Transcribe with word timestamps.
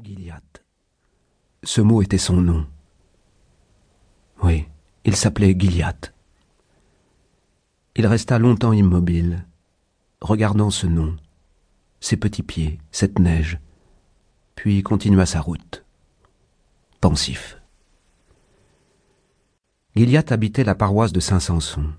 Gilliatt. 0.00 0.62
Ce 1.64 1.80
mot 1.80 2.02
était 2.02 2.18
son 2.18 2.36
nom. 2.40 2.66
Oui, 4.42 4.66
il 5.04 5.16
s'appelait 5.16 5.56
Gilliatt. 5.58 6.14
Il 7.96 8.06
resta 8.06 8.38
longtemps 8.38 8.72
immobile, 8.72 9.44
regardant 10.20 10.70
ce 10.70 10.86
nom, 10.86 11.16
ses 11.98 12.16
petits 12.16 12.44
pieds, 12.44 12.78
cette 12.92 13.18
neige, 13.18 13.58
puis 14.54 14.84
continua 14.84 15.26
sa 15.26 15.40
route, 15.40 15.84
pensif. 17.00 17.60
Gilliatt 19.96 20.30
habitait 20.30 20.62
la 20.62 20.76
paroisse 20.76 21.12
de 21.12 21.18
Saint-Sanson. 21.18 21.92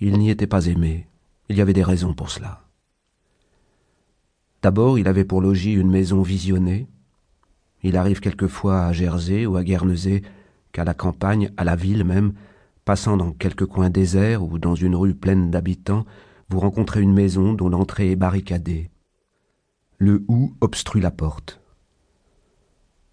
Il 0.00 0.16
n'y 0.18 0.30
était 0.30 0.46
pas 0.46 0.64
aimé, 0.64 1.06
il 1.50 1.56
y 1.58 1.60
avait 1.60 1.74
des 1.74 1.84
raisons 1.84 2.14
pour 2.14 2.30
cela. 2.30 2.62
D'abord, 4.62 4.98
il 4.98 5.08
avait 5.08 5.26
pour 5.26 5.42
logis 5.42 5.72
une 5.72 5.90
maison 5.90 6.22
visionnée, 6.22 6.88
il 7.82 7.96
arrive 7.96 8.20
quelquefois 8.20 8.84
à 8.86 8.92
Jersey 8.92 9.46
ou 9.46 9.56
à 9.56 9.64
Guernesey 9.64 10.22
qu'à 10.72 10.84
la 10.84 10.94
campagne, 10.94 11.50
à 11.56 11.64
la 11.64 11.76
ville 11.76 12.04
même, 12.04 12.32
passant 12.84 13.16
dans 13.16 13.32
quelque 13.32 13.64
coin 13.64 13.90
désert 13.90 14.42
ou 14.42 14.58
dans 14.58 14.74
une 14.74 14.96
rue 14.96 15.14
pleine 15.14 15.50
d'habitants, 15.50 16.04
vous 16.48 16.60
rencontrez 16.60 17.00
une 17.00 17.12
maison 17.12 17.52
dont 17.52 17.68
l'entrée 17.68 18.10
est 18.10 18.16
barricadée. 18.16 18.90
Le 19.98 20.24
hou 20.28 20.54
obstrue 20.60 21.00
la 21.00 21.10
porte. 21.10 21.60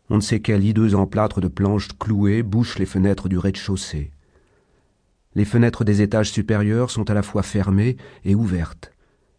On 0.09 0.15
ne 0.15 0.21
sait 0.21 0.39
quel 0.39 0.63
hideux 0.63 0.95
emplâtre 0.95 1.39
de 1.39 1.47
planches 1.47 1.89
clouées 1.99 2.41
bouche 2.41 2.79
les 2.79 2.85
fenêtres 2.85 3.29
du 3.29 3.37
rez-de-chaussée. 3.37 4.11
Les 5.35 5.45
fenêtres 5.45 5.83
des 5.83 6.01
étages 6.01 6.31
supérieurs 6.31 6.89
sont 6.89 7.09
à 7.09 7.13
la 7.13 7.21
fois 7.21 7.43
fermées 7.43 7.97
et 8.25 8.33
ouvertes. 8.33 8.91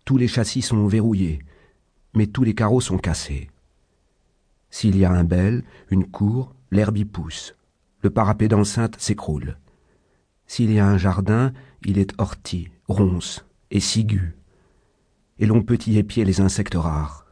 Tous 0.05 0.17
les 0.17 0.29
châssis 0.29 0.63
sont 0.63 0.87
verrouillés, 0.87 1.41
mais 2.15 2.27
tous 2.29 2.45
les 2.45 2.55
carreaux 2.55 2.81
sont 2.81 2.99
cassés. 2.99 3.51
S'il 4.71 4.97
y 4.97 5.05
a 5.05 5.11
un 5.11 5.25
bel, 5.25 5.65
une 5.91 6.07
cour, 6.07 6.55
l'herbe 6.71 6.99
y 6.99 7.05
pousse. 7.05 7.55
Le 8.03 8.11
parapet 8.11 8.49
d'enceinte 8.49 8.99
s'écroule. 8.99 9.59
S'il 10.47 10.73
y 10.73 10.79
a 10.79 10.87
un 10.87 10.97
jardin, 10.97 11.53
il 11.85 11.99
est 11.99 12.15
orti, 12.19 12.69
ronce 12.89 13.45
et 13.71 13.81
cigu. 13.81 14.37
Et 15.39 15.47
l'on 15.47 15.63
peut 15.63 15.79
y 15.87 15.99
épier 15.99 16.25
les 16.25 16.41
insectes 16.41 16.75
rares. 16.75 17.27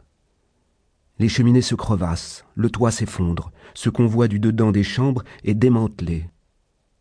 Les 1.18 1.28
cheminées 1.28 1.62
se 1.62 1.74
crevassent, 1.74 2.44
le 2.54 2.70
toit 2.70 2.92
s'effondre, 2.92 3.50
ce 3.74 3.90
qu'on 3.90 4.06
voit 4.06 4.28
du 4.28 4.38
dedans 4.38 4.70
des 4.70 4.84
chambres 4.84 5.24
est 5.42 5.54
démantelé. 5.54 6.30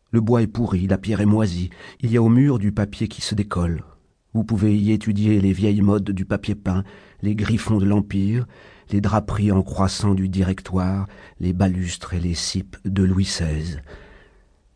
Le 0.09 0.21
bois 0.21 0.41
est 0.41 0.47
pourri, 0.47 0.87
la 0.87 0.97
pierre 0.97 1.21
est 1.21 1.25
moisie, 1.25 1.69
il 1.99 2.11
y 2.11 2.17
a 2.17 2.21
au 2.23 2.29
mur 2.29 2.57
du 2.57 2.71
papier 2.71 3.07
qui 3.07 3.21
se 3.21 3.35
décolle. 3.35 3.83
Vous 4.33 4.43
pouvez 4.43 4.77
y 4.77 4.91
étudier 4.91 5.39
les 5.39 5.53
vieilles 5.53 5.81
modes 5.81 6.11
du 6.11 6.25
papier 6.25 6.55
peint, 6.55 6.83
les 7.21 7.35
griffons 7.35 7.77
de 7.77 7.85
l'Empire, 7.85 8.47
les 8.91 9.01
draperies 9.01 9.51
en 9.51 9.63
croissant 9.63 10.13
du 10.13 10.29
directoire, 10.29 11.07
les 11.39 11.53
balustres 11.53 12.13
et 12.13 12.19
les 12.19 12.33
cipes 12.33 12.77
de 12.85 13.03
Louis 13.03 13.25
XVI. 13.25 13.79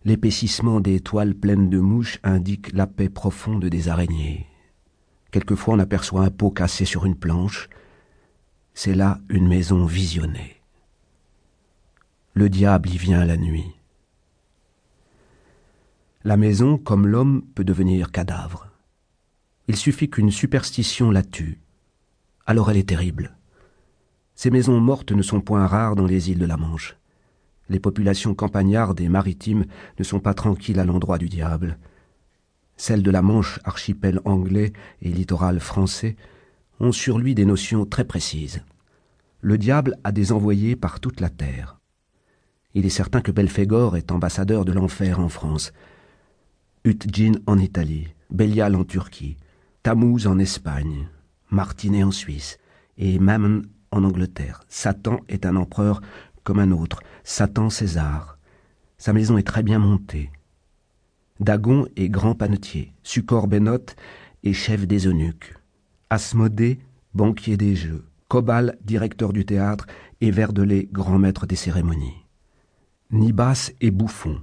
L'épaississement 0.03 0.79
des 0.79 0.99
toiles 0.99 1.35
pleines 1.35 1.69
de 1.69 1.79
mouches 1.79 2.19
indique 2.23 2.73
la 2.73 2.87
paix 2.87 3.09
profonde 3.09 3.65
des 3.65 3.87
araignées. 3.87 4.47
Quelquefois 5.31 5.75
on 5.75 5.79
aperçoit 5.79 6.23
un 6.23 6.31
pot 6.31 6.51
cassé 6.51 6.85
sur 6.85 7.05
une 7.05 7.15
planche. 7.15 7.69
C'est 8.73 8.95
là 8.95 9.19
une 9.29 9.47
maison 9.47 9.85
visionnée. 9.85 10.61
Le 12.33 12.49
diable 12.49 12.89
y 12.89 12.97
vient 12.97 13.25
la 13.25 13.37
nuit. 13.37 13.75
La 16.23 16.37
maison, 16.37 16.77
comme 16.77 17.07
l'homme, 17.07 17.43
peut 17.55 17.63
devenir 17.63 18.11
cadavre. 18.11 18.67
Il 19.67 19.75
suffit 19.75 20.09
qu'une 20.09 20.31
superstition 20.31 21.11
la 21.11 21.23
tue. 21.23 21.59
Alors 22.45 22.69
elle 22.69 22.77
est 22.77 22.89
terrible. 22.89 23.35
Ces 24.35 24.49
maisons 24.49 24.79
mortes 24.79 25.11
ne 25.11 25.21
sont 25.21 25.41
point 25.41 25.67
rares 25.67 25.95
dans 25.95 26.05
les 26.05 26.31
îles 26.31 26.39
de 26.39 26.45
la 26.45 26.57
Manche. 26.57 26.97
Les 27.69 27.79
populations 27.79 28.33
campagnardes 28.33 28.99
et 28.99 29.09
maritimes 29.09 29.65
ne 29.97 30.03
sont 30.03 30.19
pas 30.19 30.33
tranquilles 30.33 30.79
à 30.79 30.85
l'endroit 30.85 31.17
du 31.17 31.29
diable. 31.29 31.77
Celles 32.75 33.03
de 33.03 33.11
la 33.11 33.21
Manche, 33.21 33.59
archipel 33.63 34.19
anglais 34.25 34.73
et 35.01 35.09
littoral 35.09 35.59
français, 35.59 36.15
ont 36.79 36.91
sur 36.91 37.19
lui 37.19 37.35
des 37.35 37.45
notions 37.45 37.85
très 37.85 38.05
précises. 38.05 38.63
Le 39.39 39.57
diable 39.57 39.97
a 40.03 40.11
des 40.11 40.31
envoyés 40.31 40.75
par 40.75 40.99
toute 40.99 41.19
la 41.19 41.29
terre. 41.29 41.79
Il 42.73 42.85
est 42.85 42.89
certain 42.89 43.21
que 43.21 43.31
Belphégor 43.31 43.97
est 43.97 44.11
ambassadeur 44.11 44.65
de 44.65 44.71
l'enfer 44.71 45.19
en 45.19 45.29
France, 45.29 45.73
Utgin 46.83 47.33
en 47.45 47.57
Italie, 47.57 48.07
Bélial 48.31 48.75
en 48.75 48.83
Turquie, 48.83 49.37
Tammuz 49.83 50.25
en 50.25 50.39
Espagne, 50.39 51.07
Martinet 51.49 52.03
en 52.03 52.11
Suisse, 52.11 52.57
et 52.97 53.19
Mammon 53.19 53.63
en 53.91 54.03
Angleterre. 54.03 54.63
Satan 54.69 55.19
est 55.27 55.45
un 55.45 55.55
empereur 55.55 56.01
comme 56.43 56.59
un 56.59 56.71
autre, 56.71 57.01
Satan 57.23 57.69
César. 57.69 58.37
Sa 58.97 59.13
maison 59.13 59.37
est 59.37 59.47
très 59.47 59.63
bien 59.63 59.79
montée. 59.79 60.31
Dagon 61.39 61.87
est 61.95 62.09
grand 62.09 62.35
panetier, 62.35 62.93
Succor 63.03 63.47
Benote 63.47 63.95
est 64.43 64.53
chef 64.53 64.85
des 64.85 65.07
eunuques, 65.07 65.55
Asmodée, 66.09 66.79
banquier 67.13 67.57
des 67.57 67.75
jeux, 67.75 68.05
Cobal, 68.27 68.77
directeur 68.83 69.33
du 69.33 69.43
théâtre, 69.43 69.87
et 70.21 70.29
Verdelais, 70.29 70.87
grand 70.91 71.17
maître 71.17 71.47
des 71.47 71.55
cérémonies. 71.55 72.25
Nibas 73.09 73.71
est 73.81 73.91
bouffon, 73.91 74.39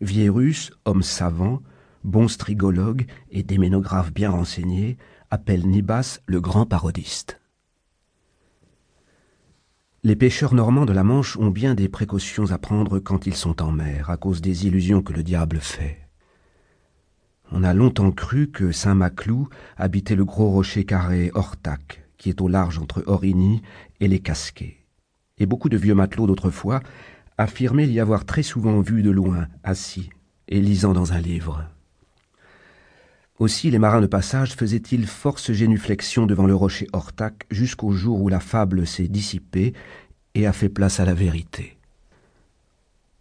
Vierus, 0.00 0.72
homme 0.86 1.02
savant, 1.02 1.60
bon 2.02 2.28
strigologue 2.28 3.04
et 3.30 3.42
déménographe 3.42 4.12
bien 4.12 4.30
renseigné, 4.30 4.96
appelle 5.30 5.66
Nibas 5.66 6.20
le 6.26 6.40
grand 6.40 6.66
parodiste. 6.66 7.41
Les 10.04 10.16
pêcheurs 10.16 10.52
normands 10.52 10.84
de 10.84 10.92
la 10.92 11.04
Manche 11.04 11.36
ont 11.36 11.50
bien 11.50 11.76
des 11.76 11.88
précautions 11.88 12.50
à 12.50 12.58
prendre 12.58 12.98
quand 12.98 13.28
ils 13.28 13.36
sont 13.36 13.62
en 13.62 13.70
mer, 13.70 14.10
à 14.10 14.16
cause 14.16 14.40
des 14.40 14.66
illusions 14.66 15.00
que 15.00 15.12
le 15.12 15.22
diable 15.22 15.60
fait. 15.60 16.08
On 17.52 17.62
a 17.62 17.72
longtemps 17.72 18.10
cru 18.10 18.48
que 18.48 18.72
Saint 18.72 18.96
Maclou 18.96 19.48
habitait 19.76 20.16
le 20.16 20.24
gros 20.24 20.50
rocher 20.50 20.84
carré 20.84 21.30
Hortac, 21.34 22.02
qui 22.18 22.30
est 22.30 22.40
au 22.40 22.48
large 22.48 22.80
entre 22.80 23.04
Origny 23.06 23.62
et 24.00 24.08
les 24.08 24.18
Casquets. 24.18 24.78
Et 25.38 25.46
beaucoup 25.46 25.68
de 25.68 25.76
vieux 25.76 25.94
matelots 25.94 26.26
d'autrefois 26.26 26.80
affirmaient 27.38 27.86
l'y 27.86 28.00
avoir 28.00 28.24
très 28.24 28.42
souvent 28.42 28.80
vu 28.80 29.04
de 29.04 29.10
loin, 29.10 29.46
assis 29.62 30.10
et 30.48 30.60
lisant 30.60 30.94
dans 30.94 31.12
un 31.12 31.20
livre. 31.20 31.64
Aussi 33.38 33.70
les 33.70 33.78
marins 33.78 34.00
de 34.00 34.06
passage 34.06 34.54
faisaient-ils 34.54 35.06
force 35.06 35.52
génuflexion 35.52 36.26
devant 36.26 36.46
le 36.46 36.54
rocher 36.54 36.86
Hortac 36.92 37.46
jusqu'au 37.50 37.92
jour 37.92 38.20
où 38.20 38.28
la 38.28 38.40
fable 38.40 38.86
s'est 38.86 39.08
dissipée 39.08 39.72
et 40.34 40.46
a 40.46 40.52
fait 40.52 40.68
place 40.68 41.00
à 41.00 41.04
la 41.04 41.14
vérité. 41.14 41.78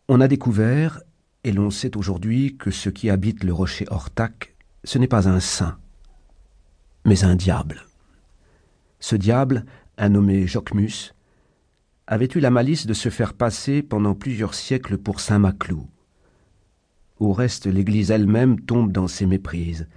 On 0.07 0.19
a 0.19 0.27
découvert, 0.27 1.01
et 1.44 1.51
l'on 1.51 1.72
sait 1.72 1.95
aujourd'hui 1.95 2.57
que 2.57 2.72
ce 2.72 2.89
qui 2.89 3.09
habite 3.09 3.44
le 3.44 3.53
rocher 3.53 3.85
Hortac, 3.89 4.55
ce 4.83 4.97
n'est 4.97 5.07
pas 5.07 5.29
un 5.29 5.39
saint, 5.39 5.77
mais 7.05 7.23
un 7.23 7.35
diable. 7.35 7.85
Ce 8.99 9.16
diable, 9.16 9.66
un 9.97 10.09
nommé 10.09 10.45
Jocmus, 10.47 11.13
avait 12.07 12.29
eu 12.35 12.39
la 12.39 12.51
malice 12.51 12.85
de 12.85 12.93
se 12.93 13.09
faire 13.09 13.33
passer 13.33 13.81
pendant 13.81 14.16
plusieurs 14.16 14.53
siècles 14.53 14.97
pour 14.97 15.22
saint 15.22 15.39
Maclou. 15.39 15.88
Au 17.21 17.31
reste, 17.31 17.67
l'Église 17.67 18.11
elle-même 18.11 18.59
tombe 18.59 18.91
dans 18.91 19.07
ses 19.07 19.25
méprises 19.25 19.87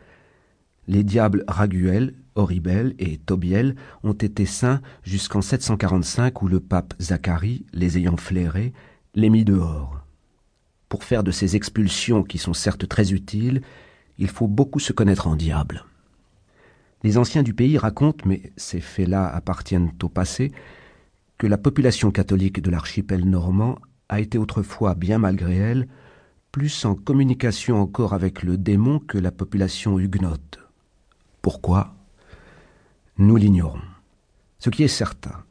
les 0.88 1.04
diables 1.04 1.44
Raguel, 1.48 2.14
Horibel 2.34 2.94
et 2.98 3.18
Tobiel 3.18 3.76
ont 4.02 4.12
été 4.12 4.44
saints 4.44 4.80
jusqu'en 5.02 5.40
745 5.40 6.42
où 6.42 6.48
le 6.48 6.60
pape 6.60 6.94
Zacharie, 7.00 7.64
les 7.72 7.98
ayant 7.98 8.16
flairés, 8.16 8.72
les 9.14 9.30
mit 9.30 9.44
dehors. 9.44 10.04
Pour 10.88 11.04
faire 11.04 11.22
de 11.22 11.30
ces 11.30 11.56
expulsions 11.56 12.22
qui 12.22 12.38
sont 12.38 12.52
certes 12.52 12.88
très 12.88 13.12
utiles, 13.12 13.62
il 14.18 14.28
faut 14.28 14.48
beaucoup 14.48 14.80
se 14.80 14.92
connaître 14.92 15.26
en 15.26 15.36
diable. 15.36 15.84
Les 17.02 17.18
anciens 17.18 17.42
du 17.42 17.54
pays 17.54 17.78
racontent, 17.78 18.24
mais 18.26 18.52
ces 18.56 18.80
faits-là 18.80 19.26
appartiennent 19.26 19.92
au 20.02 20.08
passé, 20.08 20.52
que 21.38 21.46
la 21.46 21.58
population 21.58 22.10
catholique 22.10 22.62
de 22.62 22.70
l'archipel 22.70 23.28
normand 23.28 23.78
a 24.08 24.20
été 24.20 24.38
autrefois, 24.38 24.94
bien 24.94 25.18
malgré 25.18 25.56
elle, 25.56 25.88
plus 26.54 26.84
en 26.84 26.94
communication 26.94 27.82
encore 27.82 28.12
avec 28.12 28.44
le 28.44 28.56
démon 28.56 29.00
que 29.00 29.18
la 29.18 29.32
population 29.32 29.98
huguenote. 29.98 30.60
Pourquoi? 31.42 31.96
Nous 33.18 33.34
l'ignorons. 33.34 33.82
Ce 34.60 34.70
qui 34.70 34.84
est 34.84 34.96
certain, 35.02 35.42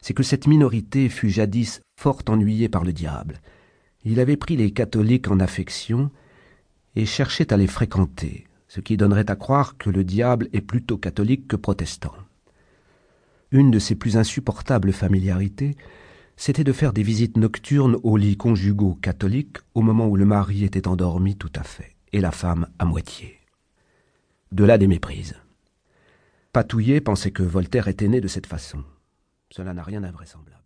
c'est 0.00 0.14
que 0.14 0.22
cette 0.22 0.46
minorité 0.46 1.08
fut 1.08 1.28
jadis 1.28 1.80
fort 2.00 2.22
ennuyée 2.28 2.68
par 2.68 2.84
le 2.84 2.92
diable. 2.92 3.40
Il 4.04 4.20
avait 4.20 4.36
pris 4.36 4.56
les 4.56 4.70
catholiques 4.70 5.28
en 5.28 5.40
affection 5.40 6.12
et 6.94 7.04
cherchait 7.04 7.52
à 7.52 7.56
les 7.56 7.66
fréquenter, 7.66 8.46
ce 8.68 8.78
qui 8.78 8.96
donnerait 8.96 9.28
à 9.28 9.34
croire 9.34 9.76
que 9.76 9.90
le 9.90 10.04
diable 10.04 10.48
est 10.52 10.60
plutôt 10.60 10.98
catholique 10.98 11.48
que 11.48 11.56
protestant. 11.56 12.14
Une 13.50 13.72
de 13.72 13.80
ses 13.80 13.96
plus 13.96 14.16
insupportables 14.16 14.92
familiarités, 14.92 15.74
c'était 16.36 16.64
de 16.64 16.72
faire 16.72 16.92
des 16.92 17.02
visites 17.02 17.36
nocturnes 17.36 17.98
aux 18.02 18.16
lits 18.16 18.36
conjugaux 18.36 18.94
catholiques 18.94 19.58
au 19.74 19.82
moment 19.82 20.08
où 20.08 20.16
le 20.16 20.24
mari 20.24 20.64
était 20.64 20.88
endormi 20.88 21.36
tout 21.36 21.52
à 21.54 21.62
fait 21.62 21.96
et 22.12 22.20
la 22.20 22.30
femme 22.30 22.68
à 22.78 22.84
moitié 22.84 23.42
de 24.52 24.64
là 24.64 24.78
des 24.78 24.86
méprises. 24.86 25.34
Patouillet 26.52 27.00
pensait 27.00 27.30
que 27.30 27.42
Voltaire 27.42 27.88
était 27.88 28.08
né 28.08 28.20
de 28.20 28.28
cette 28.28 28.46
façon. 28.46 28.84
Cela 29.50 29.72
n'a 29.72 29.82
rien 29.82 30.02
d'invraisemblable. 30.02 30.61